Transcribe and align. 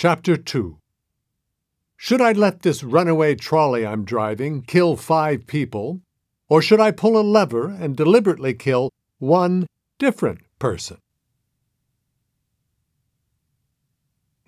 Chapter 0.00 0.38
2 0.38 0.78
Should 1.98 2.22
I 2.22 2.32
let 2.32 2.62
this 2.62 2.82
runaway 2.82 3.34
trolley 3.34 3.86
I'm 3.86 4.06
driving 4.06 4.62
kill 4.62 4.96
five 4.96 5.46
people, 5.46 6.00
or 6.48 6.62
should 6.62 6.80
I 6.80 6.90
pull 6.90 7.20
a 7.20 7.30
lever 7.36 7.66
and 7.68 7.98
deliberately 7.98 8.54
kill 8.54 8.88
one 9.18 9.66
different 9.98 10.38
person? 10.58 10.96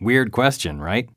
Weird 0.01 0.33
question, 0.33 0.81
right? 0.81 1.11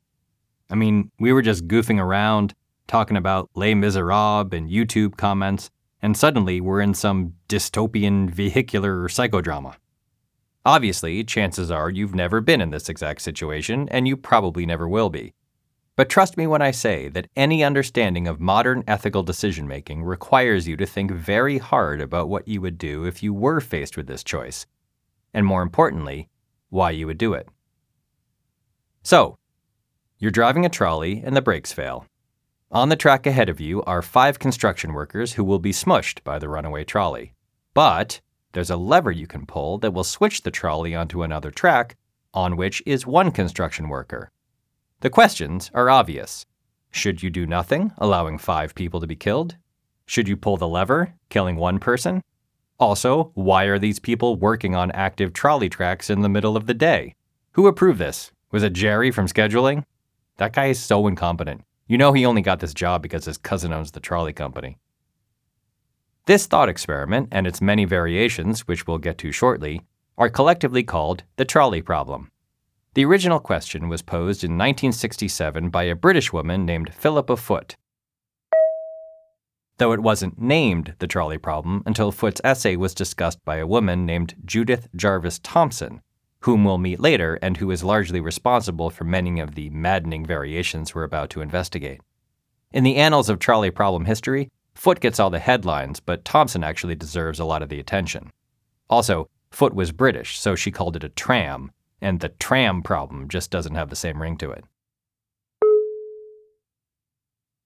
I 0.68 0.74
mean, 0.74 1.10
we 1.18 1.32
were 1.32 1.40
just 1.40 1.66
goofing 1.66 1.98
around, 1.98 2.52
talking 2.86 3.16
about 3.16 3.48
Les 3.54 3.72
Miserables 3.72 4.52
and 4.52 4.68
YouTube 4.68 5.16
comments, 5.16 5.70
and 6.02 6.14
suddenly 6.14 6.60
we're 6.60 6.82
in 6.82 6.92
some 6.92 7.32
dystopian 7.48 8.28
vehicular 8.28 9.08
psychodrama. 9.08 9.76
Obviously, 10.66 11.22
chances 11.22 11.70
are 11.70 11.90
you've 11.90 12.16
never 12.16 12.40
been 12.40 12.60
in 12.60 12.70
this 12.70 12.88
exact 12.88 13.22
situation, 13.22 13.88
and 13.90 14.08
you 14.08 14.16
probably 14.16 14.66
never 14.66 14.88
will 14.88 15.08
be. 15.08 15.32
But 15.94 16.08
trust 16.08 16.36
me 16.36 16.48
when 16.48 16.60
I 16.60 16.72
say 16.72 17.08
that 17.10 17.28
any 17.36 17.62
understanding 17.62 18.26
of 18.26 18.40
modern 18.40 18.82
ethical 18.88 19.22
decision 19.22 19.68
making 19.68 20.02
requires 20.02 20.66
you 20.66 20.76
to 20.78 20.84
think 20.84 21.12
very 21.12 21.58
hard 21.58 22.00
about 22.00 22.28
what 22.28 22.48
you 22.48 22.60
would 22.60 22.78
do 22.78 23.04
if 23.04 23.22
you 23.22 23.32
were 23.32 23.60
faced 23.60 23.96
with 23.96 24.08
this 24.08 24.24
choice, 24.24 24.66
and 25.32 25.46
more 25.46 25.62
importantly, 25.62 26.30
why 26.68 26.90
you 26.90 27.06
would 27.06 27.16
do 27.16 27.32
it. 27.32 27.48
So, 29.04 29.38
you're 30.18 30.32
driving 30.32 30.66
a 30.66 30.68
trolley 30.68 31.22
and 31.24 31.36
the 31.36 31.42
brakes 31.42 31.72
fail. 31.72 32.06
On 32.72 32.88
the 32.88 32.96
track 32.96 33.24
ahead 33.24 33.48
of 33.48 33.60
you 33.60 33.84
are 33.84 34.02
five 34.02 34.40
construction 34.40 34.94
workers 34.94 35.34
who 35.34 35.44
will 35.44 35.60
be 35.60 35.70
smushed 35.70 36.24
by 36.24 36.40
the 36.40 36.48
runaway 36.48 36.82
trolley. 36.82 37.34
But 37.72 38.20
there's 38.56 38.70
a 38.70 38.76
lever 38.78 39.12
you 39.12 39.26
can 39.26 39.44
pull 39.44 39.76
that 39.76 39.92
will 39.92 40.02
switch 40.02 40.40
the 40.40 40.50
trolley 40.50 40.94
onto 40.94 41.22
another 41.22 41.50
track, 41.50 41.94
on 42.32 42.56
which 42.56 42.82
is 42.86 43.06
one 43.06 43.30
construction 43.30 43.90
worker. 43.90 44.30
The 45.00 45.10
questions 45.10 45.70
are 45.74 45.90
obvious. 45.90 46.46
Should 46.90 47.22
you 47.22 47.28
do 47.28 47.44
nothing, 47.44 47.92
allowing 47.98 48.38
five 48.38 48.74
people 48.74 48.98
to 49.00 49.06
be 49.06 49.14
killed? 49.14 49.56
Should 50.06 50.26
you 50.26 50.38
pull 50.38 50.56
the 50.56 50.66
lever, 50.66 51.12
killing 51.28 51.56
one 51.56 51.78
person? 51.78 52.22
Also, 52.80 53.30
why 53.34 53.64
are 53.64 53.78
these 53.78 53.98
people 53.98 54.36
working 54.36 54.74
on 54.74 54.90
active 54.92 55.34
trolley 55.34 55.68
tracks 55.68 56.08
in 56.08 56.22
the 56.22 56.30
middle 56.30 56.56
of 56.56 56.64
the 56.64 56.72
day? 56.72 57.14
Who 57.52 57.66
approved 57.66 57.98
this? 57.98 58.32
Was 58.52 58.62
it 58.62 58.72
Jerry 58.72 59.10
from 59.10 59.26
scheduling? 59.26 59.84
That 60.38 60.54
guy 60.54 60.68
is 60.68 60.82
so 60.82 61.06
incompetent. 61.06 61.60
You 61.88 61.98
know 61.98 62.14
he 62.14 62.24
only 62.24 62.40
got 62.40 62.60
this 62.60 62.72
job 62.72 63.02
because 63.02 63.26
his 63.26 63.36
cousin 63.36 63.74
owns 63.74 63.90
the 63.90 64.00
trolley 64.00 64.32
company. 64.32 64.78
This 66.26 66.46
thought 66.46 66.68
experiment 66.68 67.28
and 67.30 67.46
its 67.46 67.60
many 67.60 67.84
variations, 67.84 68.66
which 68.66 68.84
we'll 68.84 68.98
get 68.98 69.16
to 69.18 69.30
shortly, 69.30 69.82
are 70.18 70.28
collectively 70.28 70.82
called 70.82 71.22
the 71.36 71.44
trolley 71.44 71.82
problem. 71.82 72.32
The 72.94 73.04
original 73.04 73.38
question 73.38 73.88
was 73.88 74.02
posed 74.02 74.42
in 74.42 74.52
1967 74.52 75.70
by 75.70 75.84
a 75.84 75.94
British 75.94 76.32
woman 76.32 76.66
named 76.66 76.92
Philippa 76.92 77.36
Foot. 77.36 77.76
Though 79.78 79.92
it 79.92 80.00
wasn't 80.00 80.40
named 80.40 80.94
the 80.98 81.06
trolley 81.06 81.38
problem 81.38 81.84
until 81.86 82.10
Foot's 82.10 82.40
essay 82.42 82.74
was 82.74 82.94
discussed 82.94 83.44
by 83.44 83.58
a 83.58 83.66
woman 83.66 84.04
named 84.04 84.34
Judith 84.44 84.88
Jarvis 84.96 85.38
Thomson, 85.44 86.00
whom 86.40 86.64
we'll 86.64 86.78
meet 86.78 86.98
later 86.98 87.38
and 87.40 87.58
who 87.58 87.70
is 87.70 87.84
largely 87.84 88.18
responsible 88.18 88.90
for 88.90 89.04
many 89.04 89.38
of 89.38 89.54
the 89.54 89.70
maddening 89.70 90.26
variations 90.26 90.92
we're 90.92 91.04
about 91.04 91.30
to 91.30 91.40
investigate. 91.40 92.00
In 92.72 92.82
the 92.82 92.96
annals 92.96 93.28
of 93.28 93.38
trolley 93.38 93.70
problem 93.70 94.06
history, 94.06 94.50
Foot 94.76 95.00
gets 95.00 95.18
all 95.18 95.30
the 95.30 95.38
headlines, 95.38 96.00
but 96.00 96.24
Thomson 96.24 96.62
actually 96.62 96.94
deserves 96.94 97.40
a 97.40 97.46
lot 97.46 97.62
of 97.62 97.70
the 97.70 97.80
attention. 97.80 98.30
Also, 98.90 99.26
Foot 99.50 99.74
was 99.74 99.90
British, 99.90 100.38
so 100.38 100.54
she 100.54 100.70
called 100.70 100.96
it 100.96 101.04
a 101.04 101.08
tram, 101.08 101.72
and 102.02 102.20
the 102.20 102.28
tram 102.28 102.82
problem 102.82 103.26
just 103.26 103.50
doesn't 103.50 103.74
have 103.74 103.88
the 103.88 103.96
same 103.96 104.20
ring 104.20 104.36
to 104.36 104.50
it. 104.50 104.64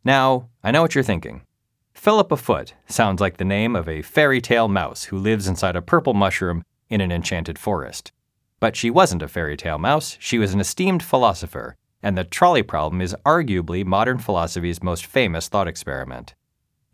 Now, 0.04 0.48
I 0.62 0.70
know 0.70 0.82
what 0.82 0.94
you're 0.94 1.02
thinking. 1.02 1.42
Philippa 1.94 2.36
Foot 2.36 2.74
sounds 2.86 3.20
like 3.20 3.36
the 3.36 3.44
name 3.44 3.74
of 3.74 3.88
a 3.88 4.02
fairy 4.02 4.40
tale 4.40 4.68
mouse 4.68 5.04
who 5.04 5.18
lives 5.18 5.48
inside 5.48 5.74
a 5.74 5.82
purple 5.82 6.14
mushroom 6.14 6.62
in 6.88 7.00
an 7.00 7.10
enchanted 7.10 7.58
forest. 7.58 8.12
But 8.60 8.76
she 8.76 8.88
wasn't 8.88 9.22
a 9.22 9.28
fairy 9.28 9.56
tale 9.56 9.78
mouse, 9.78 10.16
she 10.20 10.38
was 10.38 10.54
an 10.54 10.60
esteemed 10.60 11.02
philosopher, 11.02 11.76
and 12.04 12.16
the 12.16 12.24
trolley 12.24 12.62
problem 12.62 13.00
is 13.00 13.16
arguably 13.26 13.84
modern 13.84 14.18
philosophy's 14.18 14.82
most 14.82 15.04
famous 15.04 15.48
thought 15.48 15.66
experiment. 15.66 16.34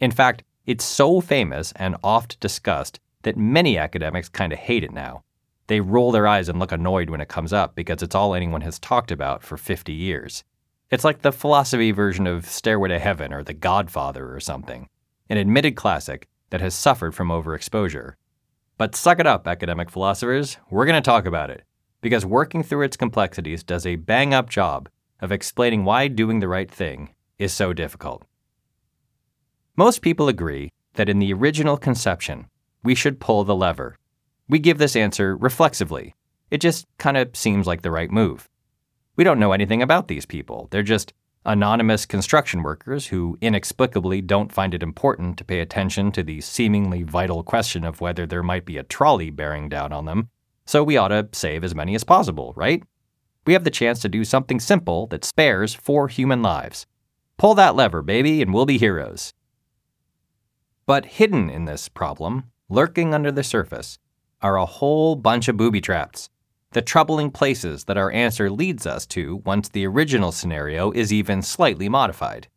In 0.01 0.11
fact, 0.11 0.43
it's 0.67 0.84
so 0.84 1.21
famous 1.21 1.73
and 1.77 1.97
oft 2.03 2.39
discussed 2.41 3.01
that 3.23 3.37
many 3.37 3.79
academics 3.79 4.29
kind 4.29 4.53
of 4.53 4.59
hate 4.59 4.84
it 4.84 4.93
now. 4.93 5.23
They 5.69 5.81
roll 5.81 6.12
their 6.12 6.27
eyes 6.27 6.49
and 6.49 6.59
look 6.59 6.73
annoyed 6.73 7.11
when 7.11 7.21
it 7.21 7.29
comes 7.29 7.53
up 7.53 7.75
because 7.75 8.03
it's 8.03 8.15
all 8.15 8.34
anyone 8.34 8.61
has 8.61 8.79
talked 8.79 9.11
about 9.11 9.43
for 9.43 9.57
50 9.57 9.93
years. 9.93 10.45
It's 10.91 11.05
like 11.05 11.23
the 11.23 11.33
philosophy 11.33 11.91
version 11.91 12.27
of 12.27 12.47
Stairway 12.47 12.91
to 12.91 12.99
Heaven 12.99 13.33
or 13.33 13.43
The 13.43 13.55
Godfather 13.55 14.33
or 14.33 14.39
something, 14.39 14.89
an 15.29 15.39
admitted 15.39 15.75
classic 15.75 16.28
that 16.51 16.61
has 16.61 16.75
suffered 16.75 17.15
from 17.15 17.28
overexposure. 17.28 18.15
But 18.78 18.95
suck 18.95 19.19
it 19.19 19.27
up, 19.27 19.49
academic 19.49 19.91
philosophers. 19.91 20.59
We're 20.71 20.87
going 20.87 21.03
to 21.03 21.11
talk 21.11 21.27
about 21.27 21.51
it, 21.51 21.65
because 22.01 22.25
working 22.25 22.63
through 22.63 22.83
its 22.83 22.97
complexities 22.97 23.65
does 23.65 23.87
a 23.87 23.97
bang 23.97 24.33
up 24.33 24.49
job 24.49 24.89
of 25.21 25.33
explaining 25.33 25.84
why 25.84 26.07
doing 26.07 26.39
the 26.39 26.49
right 26.49 26.71
thing 26.71 27.15
is 27.39 27.53
so 27.53 27.73
difficult. 27.73 28.25
Most 29.79 30.01
people 30.01 30.29
agree 30.29 30.73
that 30.95 31.11
in 31.11 31.19
the 31.19 31.35
original 31.35 31.77
conception, 31.77 32.47
we 32.83 32.95
should 32.95 33.21
pull 33.21 33.45
the 33.45 33.55
lever. 33.55 33.99
We 34.49 34.59
give 34.59 34.79
this 34.79 34.97
answer 34.97 35.37
reflexively. 35.37 36.15
It 36.51 36.63
just 36.63 36.87
kind 36.97 37.19
of 37.19 37.37
seems 37.37 37.67
like 37.67 37.83
the 37.83 37.91
right 37.91 38.11
move. 38.11 38.49
We 39.17 39.25
don't 39.25 39.39
know 39.39 39.53
anything 39.53 39.83
about 39.83 40.09
these 40.09 40.25
people. 40.25 40.69
They're 40.71 40.83
just 40.83 41.13
anonymous 41.45 42.07
construction 42.07 42.63
workers 42.63 43.09
who 43.09 43.37
inexplicably 43.43 44.23
don't 44.23 44.51
find 44.51 44.73
it 44.73 44.83
important 44.83 45.37
to 45.37 45.45
pay 45.45 45.61
attention 45.61 46.11
to 46.13 46.23
the 46.23 46.41
seemingly 46.41 47.03
vital 47.03 47.43
question 47.43 47.85
of 47.85 48.01
whether 48.01 48.25
there 48.25 48.43
might 48.43 48.65
be 48.65 48.79
a 48.79 48.83
trolley 48.83 49.29
bearing 49.29 49.69
down 49.69 49.93
on 49.93 50.07
them, 50.07 50.31
so 50.65 50.83
we 50.83 50.97
ought 50.97 51.09
to 51.09 51.29
save 51.33 51.63
as 51.63 51.75
many 51.75 51.95
as 51.95 52.03
possible, 52.03 52.55
right? 52.57 52.83
We 53.47 53.53
have 53.53 53.65
the 53.65 53.71
chance 53.71 54.01
to 54.01 54.09
do 54.09 54.25
something 54.25 54.59
simple 54.59 55.07
that 55.09 55.25
spares 55.25 55.75
four 55.75 56.09
human 56.09 56.41
lives. 56.41 56.87
Pull 57.37 57.55
that 57.57 57.77
lever, 57.77 58.01
baby, 58.01 58.41
and 58.41 58.55
we'll 58.55 58.65
be 58.65 58.79
heroes. 58.79 59.35
But 60.87 61.07
hidden 61.07 61.51
in 61.51 61.65
this 61.65 61.89
problem, 61.89 62.45
lurking 62.69 63.13
under 63.13 63.33
the 63.33 63.43
surface, 63.43 63.99
are 64.41 64.57
a 64.57 64.67
whole 64.67 65.17
bunch 65.17 65.49
of 65.49 65.57
booby 65.57 65.81
traps 65.81 66.31
the 66.77 66.83
troubling 66.83 67.31
places 67.31 67.85
that 67.85 67.97
our 67.97 68.13
answer 68.13 68.51
leads 68.51 68.87
us 68.87 69.07
to 69.07 69.37
once 69.47 69.71
the 69.71 69.87
original 69.87 70.31
scenario 70.31 70.91
is 70.91 71.11
even 71.11 71.41
slightly 71.41 71.89
modified. 71.89 72.49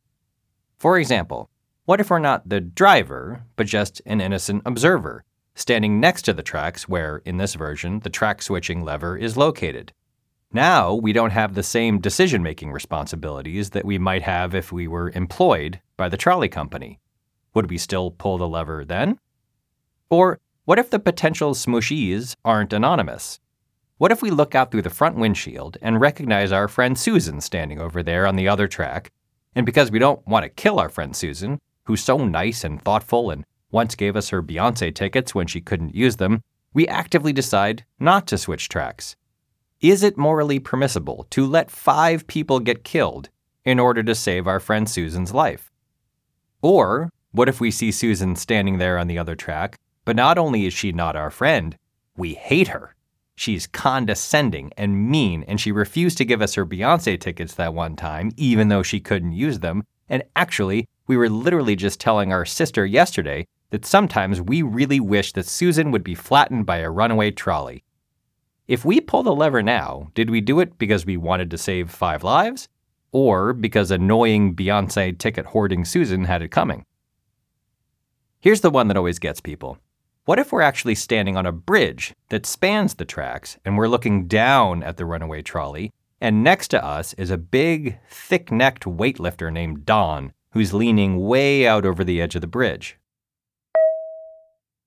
For 0.77 0.99
example, 0.99 1.49
what 1.85 2.01
if 2.01 2.09
we're 2.09 2.19
not 2.19 2.49
the 2.49 2.59
driver, 2.59 3.43
but 3.55 3.65
just 3.65 4.01
an 4.05 4.19
innocent 4.19 4.63
observer, 4.65 5.23
standing 5.55 6.01
next 6.01 6.23
to 6.23 6.33
the 6.33 6.43
tracks 6.43 6.89
where, 6.89 7.21
in 7.23 7.37
this 7.37 7.55
version, 7.55 8.01
the 8.01 8.09
track 8.09 8.41
switching 8.41 8.83
lever 8.83 9.15
is 9.15 9.37
located? 9.37 9.93
Now 10.51 10.93
we 10.93 11.13
don't 11.13 11.31
have 11.31 11.53
the 11.53 11.63
same 11.63 12.01
decision 12.01 12.43
making 12.43 12.73
responsibilities 12.73 13.69
that 13.69 13.85
we 13.85 13.97
might 13.97 14.23
have 14.23 14.53
if 14.53 14.69
we 14.69 14.85
were 14.85 15.11
employed 15.11 15.79
by 15.95 16.09
the 16.09 16.17
trolley 16.17 16.49
company. 16.49 16.99
Would 17.53 17.69
we 17.69 17.77
still 17.77 18.11
pull 18.11 18.37
the 18.37 18.47
lever 18.47 18.85
then? 18.85 19.19
Or 20.09 20.39
what 20.65 20.79
if 20.79 20.89
the 20.89 20.99
potential 20.99 21.53
smushies 21.53 22.35
aren't 22.45 22.73
anonymous? 22.73 23.39
What 23.97 24.11
if 24.11 24.21
we 24.21 24.31
look 24.31 24.55
out 24.55 24.71
through 24.71 24.83
the 24.83 24.89
front 24.89 25.17
windshield 25.17 25.77
and 25.81 25.99
recognize 25.99 26.51
our 26.51 26.67
friend 26.67 26.97
Susan 26.97 27.41
standing 27.41 27.81
over 27.81 28.01
there 28.01 28.25
on 28.25 28.35
the 28.35 28.47
other 28.47 28.67
track? 28.67 29.11
And 29.55 29.65
because 29.65 29.91
we 29.91 29.99
don't 29.99 30.25
want 30.27 30.43
to 30.43 30.49
kill 30.49 30.79
our 30.79 30.89
friend 30.89 31.15
Susan, 31.15 31.59
who's 31.83 32.03
so 32.03 32.17
nice 32.17 32.63
and 32.63 32.81
thoughtful 32.81 33.31
and 33.31 33.43
once 33.71 33.95
gave 33.95 34.15
us 34.15 34.29
her 34.29 34.41
Beyonce 34.41 34.93
tickets 34.93 35.35
when 35.35 35.47
she 35.47 35.59
couldn't 35.59 35.95
use 35.95 36.15
them, 36.15 36.41
we 36.73 36.87
actively 36.87 37.33
decide 37.33 37.83
not 37.99 38.27
to 38.27 38.37
switch 38.37 38.69
tracks. 38.69 39.15
Is 39.81 40.03
it 40.03 40.17
morally 40.17 40.59
permissible 40.59 41.25
to 41.31 41.45
let 41.45 41.71
five 41.71 42.27
people 42.27 42.59
get 42.59 42.83
killed 42.83 43.29
in 43.65 43.79
order 43.79 44.03
to 44.03 44.15
save 44.15 44.47
our 44.47 44.59
friend 44.59 44.89
Susan's 44.89 45.33
life? 45.33 45.71
Or 46.61 47.09
what 47.31 47.49
if 47.49 47.61
we 47.61 47.71
see 47.71 47.91
Susan 47.91 48.35
standing 48.35 48.77
there 48.77 48.97
on 48.97 49.07
the 49.07 49.17
other 49.17 49.35
track, 49.35 49.77
but 50.03 50.15
not 50.15 50.37
only 50.37 50.65
is 50.65 50.73
she 50.73 50.91
not 50.91 51.15
our 51.15 51.29
friend, 51.29 51.77
we 52.17 52.33
hate 52.33 52.69
her? 52.69 52.95
She's 53.35 53.67
condescending 53.67 54.71
and 54.75 55.09
mean, 55.09 55.43
and 55.43 55.61
she 55.61 55.71
refused 55.71 56.17
to 56.17 56.25
give 56.25 56.41
us 56.41 56.55
her 56.55 56.65
Beyonce 56.65 57.19
tickets 57.19 57.53
that 57.55 57.73
one 57.73 57.95
time, 57.95 58.31
even 58.35 58.67
though 58.67 58.83
she 58.83 58.99
couldn't 58.99 59.33
use 59.33 59.59
them. 59.59 59.83
And 60.09 60.23
actually, 60.35 60.87
we 61.07 61.15
were 61.15 61.29
literally 61.29 61.75
just 61.75 61.99
telling 61.99 62.33
our 62.33 62.45
sister 62.45 62.85
yesterday 62.85 63.45
that 63.69 63.85
sometimes 63.85 64.41
we 64.41 64.61
really 64.61 64.99
wish 64.99 65.33
that 65.33 65.45
Susan 65.45 65.91
would 65.91 66.03
be 66.03 66.15
flattened 66.15 66.65
by 66.65 66.77
a 66.77 66.89
runaway 66.89 67.31
trolley. 67.31 67.83
If 68.67 68.83
we 68.83 68.99
pull 68.99 69.23
the 69.23 69.35
lever 69.35 69.63
now, 69.63 70.11
did 70.15 70.29
we 70.29 70.41
do 70.41 70.59
it 70.59 70.77
because 70.77 71.05
we 71.05 71.17
wanted 71.17 71.49
to 71.51 71.57
save 71.57 71.91
five 71.91 72.23
lives? 72.23 72.67
Or 73.11 73.53
because 73.53 73.89
annoying 73.89 74.55
Beyonce 74.55 75.17
ticket 75.17 75.45
hoarding 75.45 75.85
Susan 75.85 76.25
had 76.25 76.41
it 76.41 76.49
coming? 76.49 76.85
Here's 78.41 78.61
the 78.61 78.69
one 78.69 78.87
that 78.87 78.95
always 78.95 79.19
gets 79.19 79.41
people. 79.41 79.79
What 80.23 80.39
if 80.39 80.53
we're 80.53 80.61
actually 80.61 80.95
standing 80.95 81.35
on 81.35 81.45
a 81.45 81.51
bridge 81.51 82.13
that 82.29 82.45
spans 82.45 82.93
the 82.93 83.03
tracks 83.03 83.57
and 83.65 83.77
we're 83.77 83.89
looking 83.89 84.27
down 84.27 84.81
at 84.81 84.95
the 84.95 85.05
runaway 85.05 85.41
trolley, 85.41 85.91
and 86.21 86.41
next 86.41 86.69
to 86.69 86.81
us 86.81 87.13
is 87.15 87.31
a 87.31 87.37
big, 87.37 87.99
thick 88.09 88.49
necked 88.49 88.85
weightlifter 88.85 89.51
named 89.51 89.85
Don, 89.85 90.31
who's 90.53 90.73
leaning 90.73 91.19
way 91.19 91.67
out 91.67 91.85
over 91.85 92.05
the 92.05 92.21
edge 92.21 92.33
of 92.33 92.39
the 92.39 92.47
bridge. 92.47 92.97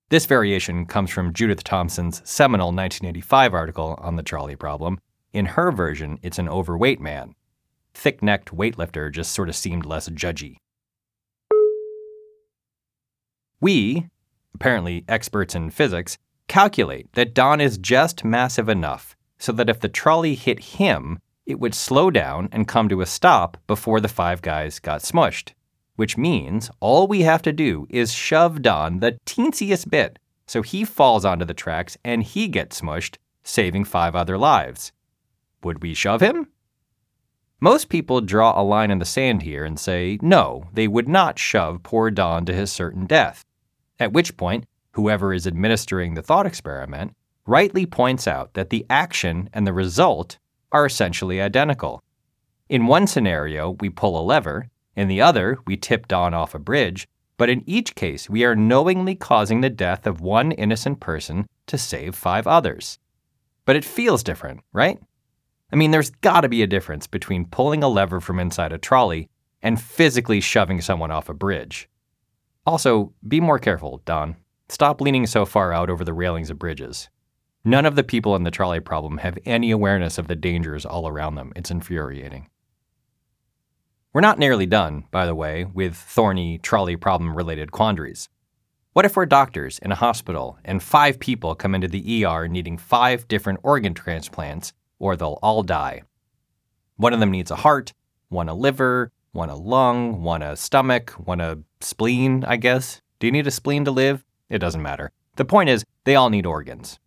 This 0.09 0.25
variation 0.25 0.87
comes 0.87 1.11
from 1.11 1.31
Judith 1.31 1.63
Thomson's 1.63 2.27
seminal 2.27 2.69
1985 2.69 3.53
article 3.53 3.99
on 4.01 4.15
the 4.15 4.23
trolley 4.23 4.55
problem. 4.55 4.97
In 5.31 5.45
her 5.45 5.71
version, 5.71 6.17
it's 6.23 6.39
an 6.39 6.49
overweight 6.49 6.99
man. 6.99 7.35
Thick 7.93 8.23
necked 8.23 8.49
weightlifter 8.49 9.11
just 9.11 9.31
sort 9.31 9.49
of 9.49 9.55
seemed 9.55 9.85
less 9.85 10.09
judgy. 10.09 10.57
We, 13.63 14.09
apparently 14.53 15.05
experts 15.07 15.55
in 15.55 15.69
physics, 15.69 16.17
calculate 16.49 17.09
that 17.13 17.33
Don 17.33 17.61
is 17.61 17.77
just 17.77 18.25
massive 18.25 18.67
enough 18.67 19.15
so 19.39 19.53
that 19.53 19.69
if 19.69 19.79
the 19.79 19.87
trolley 19.87 20.35
hit 20.35 20.59
him, 20.59 21.19
it 21.45 21.61
would 21.61 21.73
slow 21.73 22.11
down 22.11 22.49
and 22.51 22.67
come 22.67 22.89
to 22.89 22.99
a 22.99 23.05
stop 23.05 23.55
before 23.65 24.01
the 24.01 24.09
five 24.09 24.41
guys 24.41 24.79
got 24.79 24.99
smushed. 24.99 25.53
Which 25.95 26.17
means 26.17 26.71
all 26.81 27.07
we 27.07 27.21
have 27.21 27.41
to 27.43 27.53
do 27.53 27.87
is 27.89 28.11
shove 28.11 28.61
Don 28.61 28.99
the 28.99 29.17
teensiest 29.25 29.89
bit 29.89 30.19
so 30.45 30.61
he 30.61 30.83
falls 30.83 31.23
onto 31.23 31.45
the 31.45 31.53
tracks 31.53 31.97
and 32.03 32.21
he 32.21 32.49
gets 32.49 32.81
smushed, 32.81 33.15
saving 33.45 33.85
five 33.85 34.13
other 34.13 34.37
lives. 34.37 34.91
Would 35.63 35.81
we 35.81 35.93
shove 35.93 36.19
him? 36.19 36.49
Most 37.61 37.87
people 37.87 38.19
draw 38.19 38.59
a 38.59 38.61
line 38.61 38.91
in 38.91 38.99
the 38.99 39.05
sand 39.05 39.43
here 39.43 39.63
and 39.63 39.79
say 39.79 40.19
no, 40.21 40.65
they 40.73 40.89
would 40.89 41.07
not 41.07 41.39
shove 41.39 41.81
poor 41.81 42.11
Don 42.11 42.45
to 42.47 42.53
his 42.53 42.69
certain 42.69 43.05
death. 43.05 43.45
At 43.99 44.13
which 44.13 44.37
point, 44.37 44.65
whoever 44.91 45.33
is 45.33 45.47
administering 45.47 46.13
the 46.13 46.21
thought 46.21 46.45
experiment 46.45 47.15
rightly 47.45 47.85
points 47.85 48.27
out 48.27 48.53
that 48.53 48.69
the 48.69 48.85
action 48.89 49.49
and 49.53 49.67
the 49.67 49.73
result 49.73 50.37
are 50.71 50.85
essentially 50.85 51.41
identical. 51.41 52.03
In 52.69 52.87
one 52.87 53.07
scenario, 53.07 53.71
we 53.79 53.89
pull 53.89 54.19
a 54.19 54.23
lever, 54.23 54.69
in 54.95 55.07
the 55.07 55.21
other, 55.21 55.57
we 55.65 55.75
tip 55.75 56.07
Don 56.07 56.33
off 56.33 56.55
a 56.55 56.59
bridge, 56.59 57.07
but 57.37 57.49
in 57.49 57.63
each 57.67 57.95
case, 57.95 58.29
we 58.29 58.43
are 58.43 58.55
knowingly 58.55 59.15
causing 59.15 59.61
the 59.61 59.69
death 59.69 60.05
of 60.05 60.21
one 60.21 60.51
innocent 60.51 60.99
person 60.99 61.47
to 61.67 61.77
save 61.77 62.15
five 62.15 62.47
others. 62.47 62.99
But 63.65 63.75
it 63.75 63.85
feels 63.85 64.23
different, 64.23 64.61
right? 64.71 64.99
I 65.71 65.75
mean, 65.75 65.91
there's 65.91 66.11
gotta 66.11 66.49
be 66.49 66.61
a 66.61 66.67
difference 66.67 67.07
between 67.07 67.45
pulling 67.45 67.83
a 67.83 67.87
lever 67.87 68.21
from 68.21 68.39
inside 68.39 68.71
a 68.71 68.77
trolley 68.77 69.29
and 69.61 69.81
physically 69.81 70.39
shoving 70.39 70.81
someone 70.81 71.09
off 71.09 71.29
a 71.29 71.33
bridge. 71.33 71.89
Also, 72.65 73.13
be 73.27 73.39
more 73.39 73.59
careful, 73.59 74.01
Don. 74.05 74.37
Stop 74.69 75.01
leaning 75.01 75.27
so 75.27 75.45
far 75.45 75.73
out 75.73 75.89
over 75.89 76.05
the 76.05 76.13
railings 76.13 76.49
of 76.49 76.57
bridges. 76.57 77.09
None 77.65 77.85
of 77.85 77.95
the 77.95 78.03
people 78.03 78.35
in 78.35 78.43
the 78.43 78.51
trolley 78.51 78.79
problem 78.79 79.17
have 79.19 79.37
any 79.45 79.71
awareness 79.71 80.17
of 80.17 80.27
the 80.27 80.35
dangers 80.35 80.85
all 80.85 81.07
around 81.07 81.35
them. 81.35 81.53
It's 81.55 81.71
infuriating. 81.71 82.49
We're 84.13 84.21
not 84.21 84.37
nearly 84.37 84.65
done, 84.65 85.05
by 85.11 85.25
the 85.25 85.35
way, 85.35 85.65
with 85.65 85.95
thorny 85.95 86.57
trolley 86.59 86.95
problem 86.95 87.35
related 87.35 87.71
quandaries. 87.71 88.29
What 88.93 89.05
if 89.05 89.15
we're 89.15 89.25
doctors 89.25 89.79
in 89.79 89.91
a 89.91 89.95
hospital 89.95 90.59
and 90.63 90.83
five 90.83 91.19
people 91.19 91.55
come 91.55 91.73
into 91.73 91.87
the 91.87 92.25
ER 92.25 92.47
needing 92.47 92.77
five 92.77 93.27
different 93.27 93.59
organ 93.63 93.95
transplants, 93.95 94.71
or 94.99 95.15
they'll 95.15 95.39
all 95.41 95.63
die? 95.63 96.03
One 96.97 97.11
of 97.11 97.19
them 97.19 97.31
needs 97.31 97.49
a 97.49 97.55
heart, 97.55 97.93
one 98.29 98.49
a 98.49 98.53
liver, 98.53 99.11
one 99.33 99.49
a 99.49 99.55
lung, 99.55 100.21
one 100.21 100.43
a 100.43 100.55
stomach, 100.55 101.09
one 101.11 101.41
a 101.41 101.57
spleen, 101.81 102.45
I 102.47 102.55
guess. 102.55 103.01
Do 103.19 103.27
you 103.27 103.31
need 103.31 103.47
a 103.47 103.51
spleen 103.51 103.83
to 103.85 103.91
live? 103.91 104.23
It 104.47 104.59
doesn't 104.59 104.81
matter. 104.81 105.11
The 105.35 105.45
point 105.45 105.69
is, 105.69 105.83
they 106.05 106.15
all 106.15 106.29
need 106.29 106.45
organs. 106.45 106.99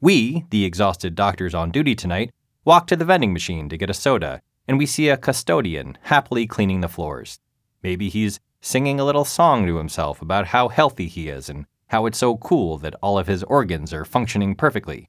We, 0.00 0.44
the 0.50 0.64
exhausted 0.64 1.14
doctors 1.14 1.54
on 1.54 1.70
duty 1.70 1.94
tonight, 1.94 2.32
walk 2.64 2.88
to 2.88 2.96
the 2.96 3.04
vending 3.04 3.32
machine 3.32 3.68
to 3.68 3.76
get 3.76 3.88
a 3.88 3.94
soda, 3.94 4.42
and 4.66 4.78
we 4.78 4.86
see 4.86 5.08
a 5.08 5.16
custodian 5.16 5.96
happily 6.02 6.46
cleaning 6.46 6.80
the 6.80 6.88
floors. 6.88 7.38
Maybe 7.84 8.08
he's 8.08 8.40
singing 8.60 8.98
a 8.98 9.04
little 9.04 9.24
song 9.24 9.66
to 9.66 9.76
himself 9.76 10.22
about 10.22 10.48
how 10.48 10.68
healthy 10.68 11.06
he 11.06 11.28
is 11.28 11.48
and 11.48 11.66
how 11.88 12.06
it's 12.06 12.18
so 12.18 12.36
cool 12.36 12.78
that 12.78 12.96
all 13.00 13.16
of 13.16 13.28
his 13.28 13.44
organs 13.44 13.92
are 13.92 14.04
functioning 14.04 14.56
perfectly. 14.56 15.08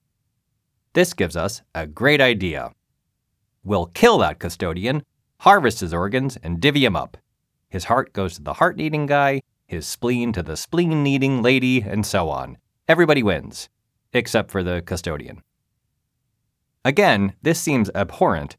This 0.94 1.16
gives 1.16 1.36
us 1.36 1.64
a 1.74 1.88
great 1.88 2.22
idea. 2.22 2.72
We'll 3.64 3.88
kill 3.88 4.20
that 4.20 4.38
custodian, 4.38 5.04
harvest 5.44 5.82
his 5.82 5.94
organs, 5.94 6.38
and 6.38 6.62
divvy 6.62 6.86
him 6.86 6.96
up. 6.96 7.18
His 7.70 7.86
heart 7.86 8.14
goes 8.14 8.36
to 8.36 8.42
the 8.42 8.54
heart 8.54 8.78
needing 8.78 9.06
guy, 9.06 9.42
his 9.68 9.86
spleen 9.86 10.32
to 10.34 10.42
the 10.42 10.56
spleen 10.56 11.04
needing 11.04 11.42
lady, 11.42 11.82
and 11.82 12.06
so 12.06 12.30
on. 12.30 12.58
Everybody 12.88 13.22
wins 13.22 13.70
except 14.14 14.52
for 14.52 14.64
the 14.64 14.82
custodian. 14.86 15.42
Again, 16.86 17.34
this 17.42 17.60
seems 17.60 17.90
abhorrent, 17.96 18.56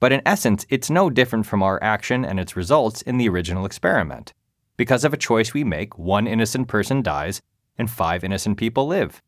but 0.00 0.12
in 0.12 0.22
essence, 0.24 0.64
it's 0.68 0.90
no 0.90 1.10
different 1.10 1.46
from 1.46 1.62
our 1.62 1.82
action 1.82 2.24
and 2.24 2.38
its 2.38 2.56
results 2.56 3.02
in 3.02 3.18
the 3.18 3.28
original 3.28 3.66
experiment. 3.66 4.32
Because 4.76 5.04
of 5.04 5.12
a 5.12 5.18
choice 5.18 5.52
we 5.52 5.64
make, 5.64 5.98
one 5.98 6.26
innocent 6.26 6.68
person 6.68 7.02
dies 7.02 7.42
and 7.76 7.90
five 7.90 8.24
innocent 8.24 8.56
people 8.56 8.86
live. 8.86 9.20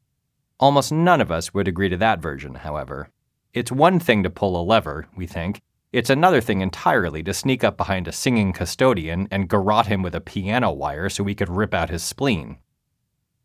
Almost 0.59 0.93
none 0.93 1.21
of 1.21 1.31
us 1.31 1.53
would 1.53 1.69
agree 1.69 1.89
to 1.89 1.97
that 1.99 2.21
version, 2.21 2.55
however. 2.55 3.11
It's 3.53 3.73
one 3.73 3.99
thing 4.01 4.23
to 4.23 4.31
pull 4.31 4.61
a 4.61 4.63
lever, 4.65 5.07
we 5.17 5.27
think. 5.27 5.61
It's 5.95 6.11
another 6.11 6.41
thing 6.41 6.61
entirely 6.61 7.23
to 7.23 7.33
sneak 7.33 7.63
up 7.63 7.77
behind 7.77 8.09
a 8.09 8.13
singing 8.13 8.53
custodian 8.53 9.29
and 9.31 9.49
garrote 9.49 9.87
him 9.87 10.03
with 10.03 10.17
a 10.17 10.21
piano 10.21 10.73
wire 10.73 11.09
so 11.09 11.23
we 11.23 11.37
could 11.37 11.49
rip 11.49 11.73
out 11.73 11.89
his 11.89 12.03
spleen. 12.03 12.59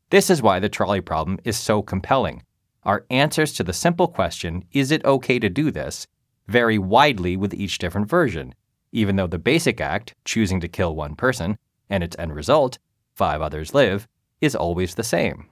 This 0.10 0.32
is 0.32 0.42
why 0.42 0.58
the 0.58 0.68
trolley 0.68 1.00
problem 1.00 1.38
is 1.44 1.56
so 1.56 1.84
compelling. 1.84 2.42
Our 2.82 3.06
answers 3.12 3.54
to 3.54 3.64
the 3.64 3.72
simple 3.72 4.08
question, 4.08 4.64
is 4.72 4.90
it 4.90 5.06
okay 5.06 5.38
to 5.38 5.48
do 5.48 5.70
this, 5.70 6.08
vary 6.48 6.80
widely 6.80 7.38
with 7.38 7.54
each 7.54 7.78
different 7.78 8.10
version, 8.10 8.56
even 8.92 9.16
though 9.16 9.28
the 9.28 9.38
basic 9.38 9.80
act, 9.80 10.16
choosing 10.26 10.60
to 10.62 10.68
kill 10.68 10.96
one 10.96 11.14
person, 11.16 11.56
and 11.88 12.04
its 12.04 12.16
end 12.18 12.34
result, 12.34 12.80
five 13.14 13.44
others 13.44 13.76
live, 13.76 14.08
is 14.42 14.56
always 14.56 14.96
the 14.96 15.04
same. 15.04 15.46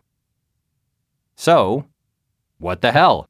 So, 1.35 1.85
what 2.57 2.81
the 2.81 2.91
hell? 2.91 3.29